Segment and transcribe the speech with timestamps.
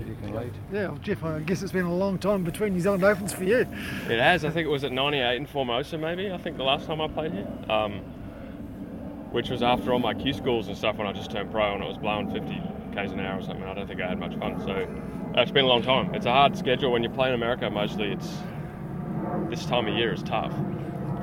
[0.00, 0.52] if you can lead.
[0.72, 3.44] Yeah, well, Geoff, I guess it's been a long time between New Zealand Opens for
[3.44, 3.58] you.
[4.08, 4.44] It has.
[4.44, 6.30] I think it was at 98 in Formosa, maybe.
[6.30, 8.00] I think the last time I played here, um,
[9.32, 11.84] which was after all my Q schools and stuff when I just turned pro and
[11.84, 12.62] it was blowing 50
[12.94, 13.64] k's an hour or something.
[13.64, 14.60] I don't think I had much fun.
[14.60, 14.88] So
[15.36, 16.14] it's been a long time.
[16.14, 17.70] It's a hard schedule when you play in America.
[17.70, 18.38] Mostly, it's
[19.48, 20.52] this time of year is tough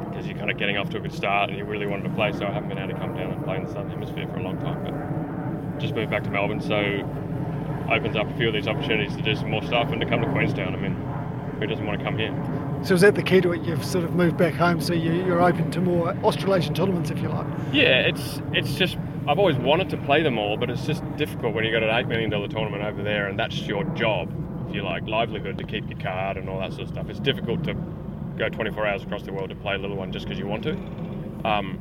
[0.09, 2.15] because you're kind of getting off to a good start and you really wanted to
[2.15, 2.31] play.
[2.31, 4.37] So I haven't been able to come down and play in the Southern Hemisphere for
[4.37, 4.83] a long time.
[4.83, 7.03] But just moved back to Melbourne, so
[7.89, 10.21] opens up a few of these opportunities to do some more stuff and to come
[10.21, 10.75] to Queenstown.
[10.75, 10.95] I mean,
[11.59, 12.33] who doesn't want to come here?
[12.83, 13.63] So is that the key to it?
[13.63, 17.19] You've sort of moved back home, so you, you're open to more Australasian tournaments, if
[17.19, 17.47] you like.
[17.71, 21.53] Yeah, it's it's just I've always wanted to play them all, but it's just difficult
[21.53, 24.31] when you have got an eight million dollar tournament over there and that's your job,
[24.69, 27.09] if you like, livelihood to keep your card and all that sort of stuff.
[27.09, 27.73] It's difficult to
[28.37, 30.63] go 24 hours across the world to play a little one just because you want
[30.63, 30.73] to.
[31.43, 31.79] Um,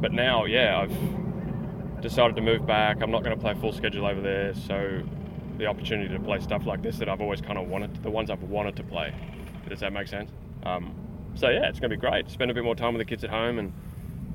[0.00, 1.27] but now, yeah, I've
[2.00, 3.02] decided to move back.
[3.02, 5.02] I'm not going to play full schedule over there, so
[5.58, 8.30] the opportunity to play stuff like this that I've always kind of wanted, the ones
[8.30, 9.12] I've wanted to play.
[9.68, 10.30] Does that make sense?
[10.64, 10.94] Um,
[11.34, 12.30] so yeah, it's going to be great.
[12.30, 13.72] Spend a bit more time with the kids at home and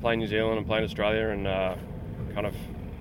[0.02, 1.76] play New Zealand and play in Australia and uh,
[2.34, 2.54] kind of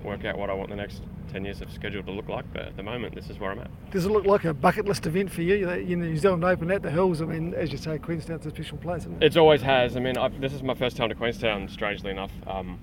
[0.03, 2.45] work out what I want the next 10 years of schedule to look like.
[2.53, 3.71] But at the moment, this is where I'm at.
[3.91, 5.55] Does it look like a bucket list event for you?
[5.55, 7.21] You know, New Zealand Open at the Hills.
[7.21, 9.01] I mean, as you say, Queenstown's a special place.
[9.01, 9.35] Isn't it?
[9.35, 9.97] It always has.
[9.97, 12.31] I mean, I've, this is my first time to Queenstown, strangely enough.
[12.47, 12.79] Um,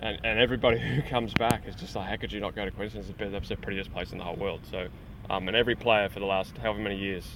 [0.00, 2.70] and, and everybody who comes back is just like, how could you not go to
[2.70, 3.06] Queensland?
[3.08, 4.60] It's the, it's the prettiest place in the whole world.
[4.70, 4.88] So,
[5.28, 7.26] um, and every player for the last however many years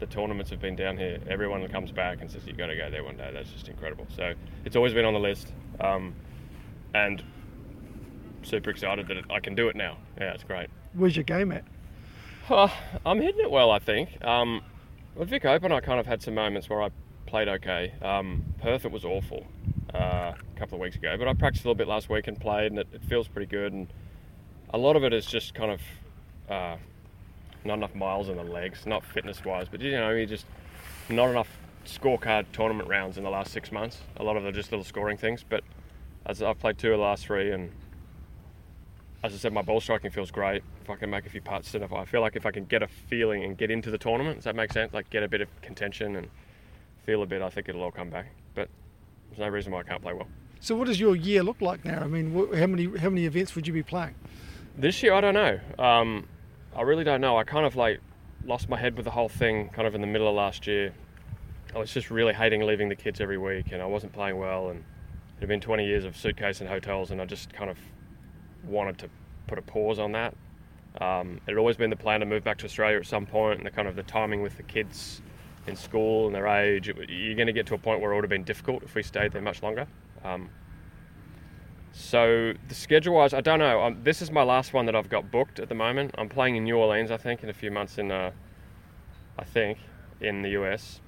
[0.00, 2.90] the tournaments have been down here, everyone comes back and says you got to go
[2.90, 3.30] there one day.
[3.32, 4.06] That's just incredible.
[4.14, 4.34] So
[4.64, 6.14] it's always been on the list, um,
[6.94, 7.22] and
[8.42, 9.98] super excited that I can do it now.
[10.20, 10.70] Yeah, it's great.
[10.94, 11.64] Where's your game at?
[12.48, 12.72] Oh,
[13.04, 14.24] I'm hitting it well, I think.
[14.24, 14.62] Um,
[15.16, 16.90] with Vic Open, I kind of had some moments where I
[17.26, 17.92] played okay.
[18.00, 19.44] Um, Perth, it was awful
[19.94, 22.38] uh, a couple of weeks ago, but I practiced a little bit last week and
[22.38, 23.72] played, and it, it feels pretty good.
[23.72, 23.88] And
[24.70, 25.80] a lot of it is just kind of
[26.50, 26.76] uh,
[27.64, 30.46] not enough miles in the legs, not fitness wise, but you know, you just
[31.08, 31.48] not enough
[31.86, 33.98] scorecard tournament rounds in the last six months.
[34.18, 35.64] A lot of them are just little scoring things, but
[36.26, 37.70] as I've played two of the last three, and
[39.24, 40.62] as I said, my ball striking feels great.
[40.82, 42.66] If I can make a few putts, and if I feel like if I can
[42.66, 44.92] get a feeling and get into the tournament, does that make sense?
[44.92, 46.28] Like get a bit of contention and
[47.04, 48.26] feel a bit, I think it'll all come back.
[49.30, 50.28] There's no reason why I can't play well.
[50.60, 52.00] So what does your year look like now?
[52.00, 54.14] I mean, wh- how many how many events would you be playing?
[54.76, 55.60] This year, I don't know.
[55.78, 56.26] Um,
[56.74, 57.36] I really don't know.
[57.36, 58.00] I kind of like
[58.44, 60.92] lost my head with the whole thing kind of in the middle of last year.
[61.74, 64.70] I was just really hating leaving the kids every week and I wasn't playing well
[64.70, 67.78] and it had been 20 years of suitcase and hotels and I just kind of
[68.64, 69.10] wanted to
[69.46, 70.34] put a pause on that.
[71.00, 73.58] Um, it had always been the plan to move back to Australia at some point
[73.58, 75.20] and the kind of the timing with the kids
[75.68, 78.14] in school and their age, it, you're going to get to a point where it
[78.14, 79.86] would have been difficult if we stayed there much longer.
[80.24, 80.50] Um,
[81.92, 83.82] so the schedule wise, I don't know.
[83.82, 86.14] Um, this is my last one that I've got booked at the moment.
[86.18, 88.30] I'm playing in New Orleans, I think, in a few months in, uh,
[89.38, 89.78] I think,
[90.20, 91.00] in the US.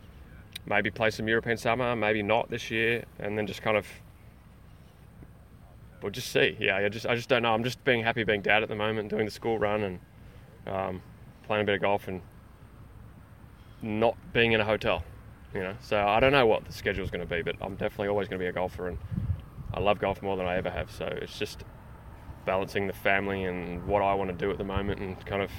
[0.66, 3.86] Maybe play some European summer, maybe not this year, and then just kind of,
[6.02, 6.56] we'll just see.
[6.58, 7.54] Yeah, I just, I just don't know.
[7.54, 9.98] I'm just being happy being dad at the moment, doing the school run and
[10.66, 11.02] um,
[11.44, 12.20] playing a bit of golf and
[13.82, 15.02] not being in a hotel.
[15.54, 17.74] You know, so I don't know what the schedule is going to be, but I'm
[17.74, 18.98] definitely always going to be a golfer and
[19.74, 20.92] I love golf more than I ever have.
[20.92, 21.64] So it's just
[22.44, 25.50] balancing the family and what I want to do at the moment and kind of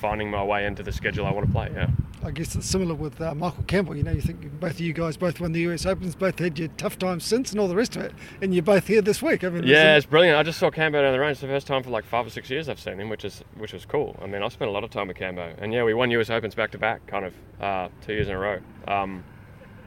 [0.00, 1.70] finding my way into the schedule I want to play.
[1.72, 1.88] Yeah.
[2.22, 3.96] I guess it's similar with uh, Michael Campbell.
[3.96, 6.58] You know, you think both of you guys both won the US Opens, both had
[6.58, 9.22] your tough times since, and all the rest of it, and you're both here this
[9.22, 9.42] week.
[9.42, 10.36] I mean, yeah, it's brilliant.
[10.36, 11.32] I just saw Cambo down the range.
[11.32, 13.42] It's the first time for like five or six years I've seen him, which is
[13.56, 14.16] which was cool.
[14.20, 16.28] I mean, I spent a lot of time with Cambo, and yeah, we won US
[16.28, 18.58] Opens back to back, kind of uh, two years in a row.
[18.86, 19.24] Um,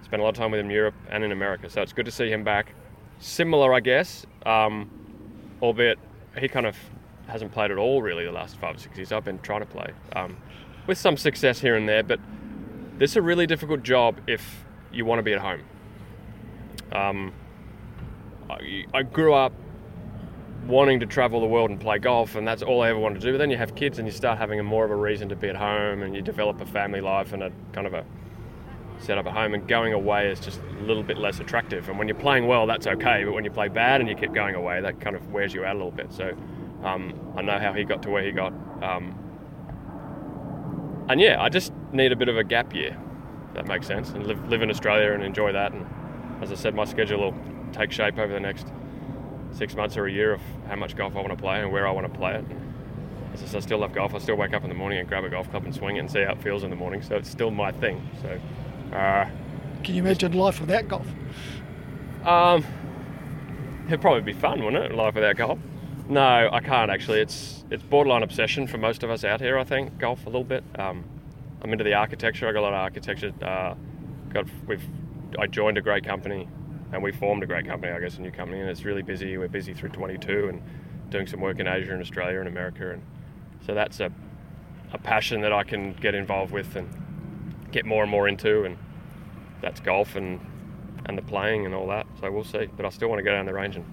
[0.03, 2.05] spent a lot of time with him in Europe and in America, so it's good
[2.05, 2.73] to see him back.
[3.19, 4.89] Similar, I guess, um,
[5.61, 5.99] albeit
[6.39, 6.75] he kind of
[7.27, 9.11] hasn't played at all really the last five or six years.
[9.11, 10.37] I've been trying to play um,
[10.87, 12.19] with some success here and there, but
[12.97, 15.61] this is a really difficult job if you want to be at home.
[16.91, 17.33] Um,
[18.49, 19.53] I, I grew up
[20.65, 23.27] wanting to travel the world and play golf, and that's all I ever wanted to
[23.27, 23.33] do.
[23.33, 25.35] But then you have kids, and you start having a more of a reason to
[25.35, 28.05] be at home, and you develop a family life and a kind of a
[28.99, 29.53] setup at home.
[29.53, 31.89] And going away is just a little bit less attractive.
[31.89, 33.23] And when you're playing well, that's okay.
[33.25, 35.65] But when you play bad and you keep going away, that kind of wears you
[35.65, 36.13] out a little bit.
[36.13, 36.31] So
[36.83, 38.53] um, I know how he got to where he got.
[38.81, 39.19] Um,
[41.13, 42.97] and yeah, I just need a bit of a gap year.
[43.49, 45.71] If that makes sense, and live, live in Australia and enjoy that.
[45.71, 45.85] And
[46.41, 47.35] as I said, my schedule will
[47.71, 48.65] take shape over the next
[49.51, 51.87] six months or a year of how much golf I want to play and where
[51.87, 52.45] I want to play it.
[53.31, 54.15] As I said, I still love golf.
[54.15, 55.99] I still wake up in the morning and grab a golf club and swing it
[55.99, 57.03] and see how it feels in the morning.
[57.03, 58.01] So it's still my thing.
[58.23, 59.29] So, uh,
[59.83, 61.05] Can you imagine life without golf?
[62.25, 62.65] um,
[63.85, 64.95] it'd probably be fun, wouldn't it?
[64.95, 65.59] Life without golf.
[66.09, 67.21] No, I can't actually.
[67.21, 69.57] It's it's borderline obsession for most of us out here.
[69.57, 70.63] I think golf a little bit.
[70.77, 71.05] Um,
[71.61, 72.47] I'm into the architecture.
[72.47, 73.31] I got a lot of architecture.
[73.41, 73.75] Uh,
[74.29, 74.83] got we've
[75.39, 76.47] I joined a great company,
[76.91, 77.93] and we formed a great company.
[77.93, 79.37] I guess a new company, and it's really busy.
[79.37, 80.61] We're busy through 22 and
[81.09, 83.01] doing some work in Asia and Australia and America, and
[83.65, 84.11] so that's a
[84.91, 86.89] a passion that I can get involved with and
[87.71, 88.77] get more and more into, and
[89.61, 90.39] that's golf and
[91.05, 92.07] and the playing and all that.
[92.19, 92.67] So we'll see.
[92.75, 93.85] But I still want to go down the range and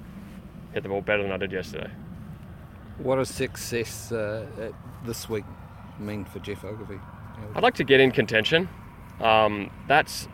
[0.72, 1.90] hit the ball better than I did yesterday.
[2.98, 4.72] What does success uh,
[5.04, 5.44] this week
[5.98, 7.00] mean for Geoff Ogilvy?
[7.54, 8.68] I'd like to get in contention.
[9.20, 10.28] Um, that's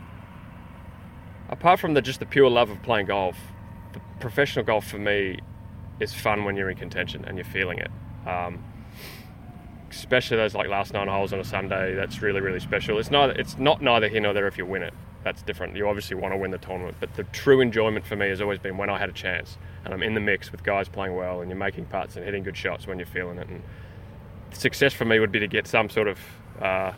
[1.49, 3.37] apart from the just the pure love of playing golf.
[3.93, 5.39] The professional golf for me
[6.01, 7.91] is fun when you're in contention and you're feeling it.
[8.27, 8.63] Um,
[9.91, 11.95] especially those like last nine holes on a Sunday.
[11.95, 12.99] That's really really special.
[12.99, 14.95] It's not it's not neither here nor there if you win it.
[15.25, 15.75] That's different.
[15.77, 18.59] You obviously want to win the tournament, but the true enjoyment for me has always
[18.61, 21.41] been when I had a chance and I'm in the mix with guys playing well
[21.41, 23.49] and you're making putts and hitting good shots when you're feeling it.
[23.49, 23.63] And
[24.53, 26.19] success for me would be to get some sort of
[26.61, 26.93] uh,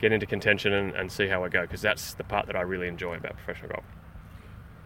[0.00, 2.60] get into contention and, and see how I go because that's the part that I
[2.60, 3.84] really enjoy about professional golf.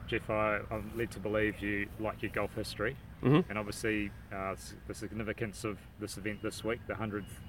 [0.07, 3.45] Geoff, I, I'm led to believe you like your golf history, Mhm.
[3.51, 4.55] and obviously uh,
[4.87, 7.41] the significance of this event this week, the hundredth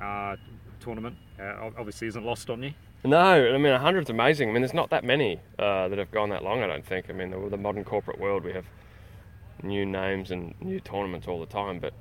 [0.00, 0.36] uh,
[0.78, 2.72] tournament, uh, obviously isn't lost on you.
[3.02, 4.50] No, I mean, 100's amazing.
[4.50, 7.06] I mean, there's not that many uh, that have gone that long, I don't think.
[7.08, 8.66] I mean, the, the modern corporate world, we have
[9.62, 11.94] new names and new tournaments all the time, but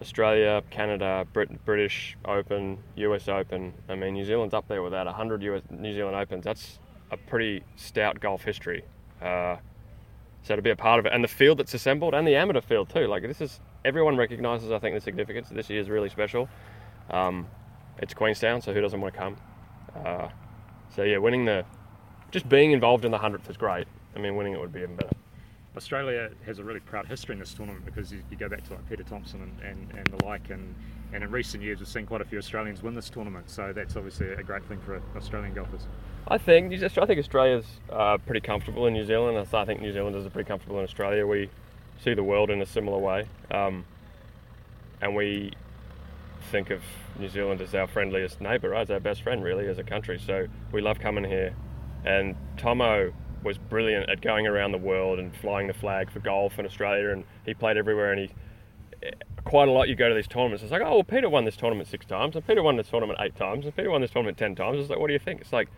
[0.00, 5.06] Australia, Canada, Brit- British Open, US Open, I mean, New Zealand's up there with that.
[5.06, 6.80] 100 US, New Zealand Opens, that's
[7.12, 8.84] a pretty stout golf history.
[9.20, 9.56] Uh,
[10.42, 12.60] so to be a part of it, and the field that's assembled, and the amateur
[12.60, 13.06] field too.
[13.06, 14.72] Like this is everyone recognises.
[14.72, 15.48] I think the significance.
[15.50, 16.48] This year is really special.
[17.10, 17.46] Um,
[17.98, 19.36] it's Queenstown, so who doesn't want to come?
[19.94, 20.28] Uh,
[20.94, 21.64] so yeah, winning the,
[22.30, 23.86] just being involved in the hundredth is great.
[24.14, 25.16] I mean, winning it would be even better.
[25.76, 28.74] Australia has a really proud history in this tournament because you, you go back to
[28.74, 30.74] like Peter Thomson and, and, and the like, and,
[31.14, 33.96] and in recent years we've seen quite a few Australians win this tournament, so that's
[33.96, 35.86] obviously a great thing for Australian golfers.
[36.28, 39.38] I think New- I think Australia's uh, pretty comfortable in New Zealand.
[39.38, 41.26] I I think New Zealanders are pretty comfortable in Australia.
[41.26, 41.48] We
[42.04, 43.84] see the world in a similar way, um,
[45.00, 45.52] and we
[46.50, 46.82] think of
[47.18, 48.74] New Zealand as our friendliest neighbour?
[48.74, 50.18] As our best friend, really, as a country.
[50.18, 51.54] So we love coming here.
[52.04, 53.12] And Tomo
[53.42, 57.10] was brilliant at going around the world and flying the flag for golf in Australia,
[57.10, 58.12] and he played everywhere.
[58.12, 58.30] And he
[59.44, 59.88] quite a lot.
[59.88, 60.62] You go to these tournaments.
[60.62, 63.18] It's like, oh, well, Peter won this tournament six times, and Peter won this tournament
[63.20, 64.78] eight times, and Peter won this tournament ten times.
[64.78, 65.40] It's like, what do you think?
[65.40, 65.68] It's like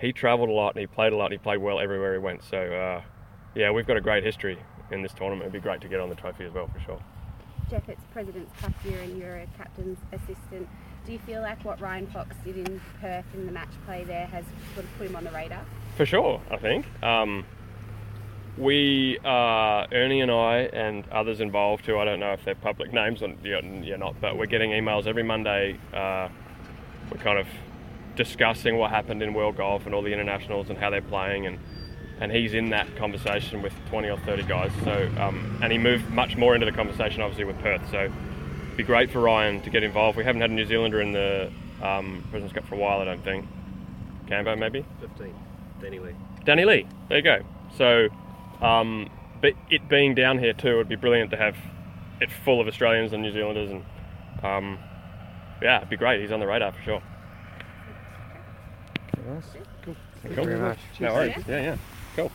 [0.00, 2.18] he travelled a lot and he played a lot and he played well everywhere he
[2.18, 2.42] went.
[2.42, 3.02] So uh,
[3.54, 4.58] yeah, we've got a great history
[4.90, 5.42] in this tournament.
[5.42, 7.00] It'd be great to get on the trophy as well for sure.
[7.70, 10.68] Geoff, it's President's Cup year and you're a captain's assistant.
[11.06, 14.26] Do you feel like what Ryan Fox did in Perth in the match play there
[14.26, 14.44] has
[14.74, 15.64] sort of put him on the radar?
[15.96, 16.84] For sure, I think.
[17.00, 17.44] Um,
[18.58, 22.92] we, uh, Ernie and I, and others involved who I don't know if they're public
[22.92, 23.62] names or you're,
[23.98, 25.78] not, but we're getting emails every Monday.
[25.94, 26.28] Uh,
[27.12, 27.46] we're kind of
[28.16, 31.60] discussing what happened in world golf and all the internationals and how they're playing, and
[32.20, 34.70] and he's in that conversation with 20 or 30 guys.
[34.84, 37.82] So, um, and he moved much more into the conversation, obviously, with Perth.
[37.90, 40.16] So, it'd be great for Ryan to get involved.
[40.18, 41.50] We haven't had a New Zealander in the
[41.82, 43.46] um, Presidents Cup for a while, I don't think.
[44.26, 44.84] Cambo, maybe.
[45.00, 45.34] 15.
[45.80, 46.14] Danny Lee.
[46.44, 46.86] Danny Lee.
[47.08, 47.40] There you go.
[47.76, 48.08] So,
[48.64, 49.08] um,
[49.40, 51.56] but it being down here too, it'd be brilliant to have
[52.20, 53.84] it full of Australians and New Zealanders, and
[54.42, 54.78] um,
[55.62, 56.20] yeah, it'd be great.
[56.20, 57.02] He's on the radar for sure.
[59.26, 59.44] Nice.
[59.82, 59.96] Cool.
[60.22, 60.78] Thank you very much.
[60.98, 61.34] No worries.
[61.48, 61.76] Yeah, yeah.
[62.16, 62.32] Cool.